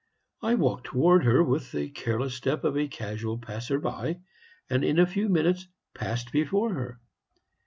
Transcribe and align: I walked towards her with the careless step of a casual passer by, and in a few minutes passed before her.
I 0.41 0.55
walked 0.55 0.85
towards 0.87 1.25
her 1.25 1.43
with 1.43 1.71
the 1.71 1.91
careless 1.91 2.33
step 2.33 2.63
of 2.63 2.75
a 2.75 2.87
casual 2.87 3.37
passer 3.37 3.77
by, 3.77 4.21
and 4.67 4.83
in 4.83 4.97
a 4.97 5.05
few 5.05 5.29
minutes 5.29 5.67
passed 5.93 6.31
before 6.31 6.73
her. 6.73 6.99